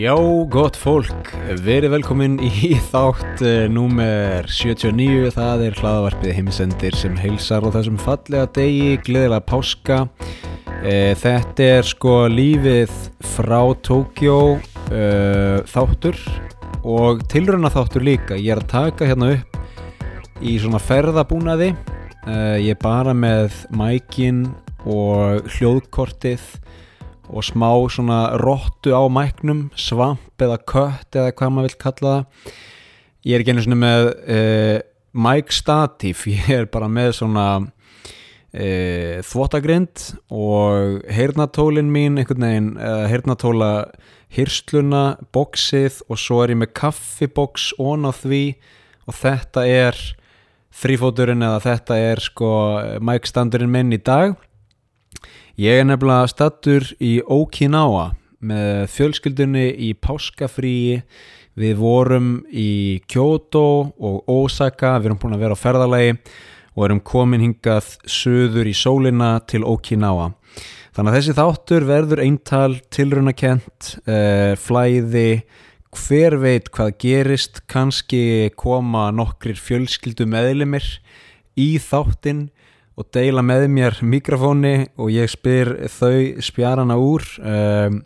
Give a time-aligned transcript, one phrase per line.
[0.00, 0.14] Já,
[0.48, 1.28] gott fólk,
[1.60, 7.98] verið velkomin í þátt uh, númer 79, það er hlaðavarpið heimisendir sem heilsar á þessum
[8.00, 9.98] fallega degi, gleðilega páska.
[10.80, 12.94] Uh, þetta er sko lífið
[13.34, 16.16] frá Tókjó uh, þáttur
[16.80, 18.40] og tilröna þáttur líka.
[18.40, 21.74] Ég er að taka hérna upp í svona ferðabúnaði,
[22.24, 24.46] ég er bara með mækin
[24.88, 26.54] og hljóðkortið
[27.30, 32.54] og smá svona róttu á mæknum, svamp eða kött eða hvað maður vil kalla það.
[33.20, 34.06] Ég er ekki einu svona með
[34.36, 34.78] uh,
[35.26, 43.04] mic statíf, ég er bara með svona uh, þvóttagrind og heyrnatólin mín einhvern veginn, uh,
[43.10, 43.72] heyrnatóla
[44.30, 48.44] hyrsluna, boksið og svo er ég með kaffiboks ón á því
[49.10, 49.98] og þetta er
[50.80, 52.50] þrýfóturinn eða þetta er sko
[53.02, 54.36] mic standurinn minn í dag
[55.60, 58.14] Ég er nefnilega stattur í Okinawa
[58.48, 61.02] með fjölskyldunni í páskafríi.
[61.60, 66.14] Við vorum í Kyoto og Osaka, við erum búin að vera á ferðalagi
[66.72, 70.30] og erum komin hingað söður í sólina til Okinawa.
[70.96, 75.42] Þannig að þessi þáttur verður eintal tilrunakent, eh, flæði,
[75.92, 80.88] hver veit hvað gerist, kannski koma nokkrir fjölskyldu meðlimir
[81.60, 82.46] í þáttinn
[83.00, 87.24] og deila með mér mikrofóni og ég spyr þau spjarana úr.
[87.40, 88.02] Um,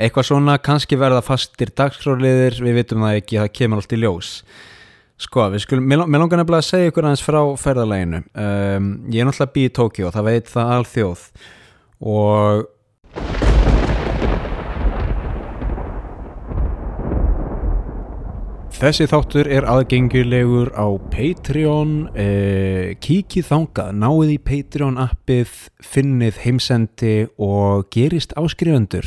[0.00, 4.34] eitthvað svona kannski verða fastir dagskráliðir við vitum það ekki, það kemur allt í ljós.
[5.20, 9.28] Sko, við skulum, mér langar nefnilega að segja ykkur aðeins frá ferðarleginu um, ég er
[9.28, 11.24] náttúrulega bí í Tókjó, það veit það alþjóð.
[12.00, 12.62] Og
[18.80, 25.50] Þessi þáttur er aðgengilegur á Patreon, eh, kíkið þangað, náið í Patreon appið,
[25.84, 29.04] finnið heimsendi og gerist áskrifundur.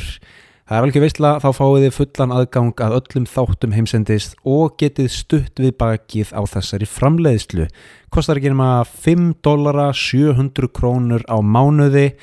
[0.68, 5.10] Það er alveg veistla, þá fáið þið fullan aðgang að öllum þáttum heimsendist og getið
[5.10, 7.66] stutt við bakið á þessari framleiðslu.
[8.14, 12.14] Kostar ekki nema 5 dólara, 700 krónur á mánuði,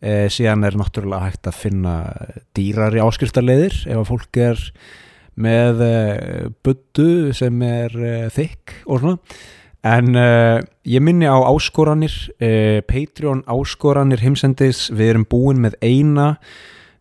[0.00, 2.16] eh, síðan er náttúrulega hægt að finna
[2.56, 4.72] dýrari áskriftarleðir ef að fólk er
[5.40, 9.18] með uh, buddu sem er uh, þykk og svona.
[9.84, 12.14] En uh, ég minni á áskoranir
[12.88, 16.30] Patreon áskoranir heimsendis, við erum búin með eina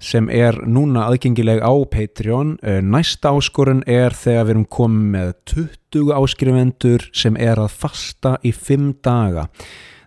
[0.03, 2.57] sem er núna aðgengileg á Patreon.
[2.83, 8.51] Næsta áskorun er þegar við erum komið með 20 áskrifendur sem er að fasta í
[8.51, 9.47] 5 daga.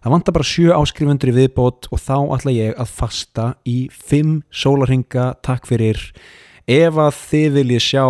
[0.06, 4.36] Það vantar bara 7 áskrifendur í viðbót og þá ætla ég að fasta í 5
[4.54, 5.98] sólarhinga, takk fyrir
[6.66, 8.04] Ef að þið viljið sjá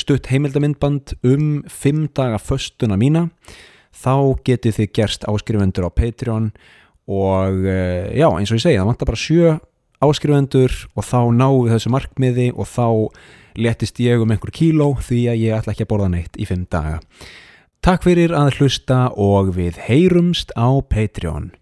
[0.00, 3.26] stutt heimildamindband um 5 daga föstuna mína
[3.92, 6.46] þá getið þið gerst áskrifendur á Patreon
[7.04, 9.52] og eh, já eins og ég segi það vantar bara 7
[10.08, 12.88] áskrifendur og þá náum við þessu markmiði og þá
[13.60, 16.64] letist ég um einhver kíló því að ég ætla ekki að borða neitt í 5
[16.72, 17.02] daga.
[17.84, 21.52] Takk fyrir að hlusta og við heyrumst á Patreon.